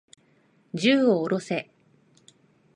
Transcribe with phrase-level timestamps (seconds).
[0.73, 1.69] 銃を下ろせ。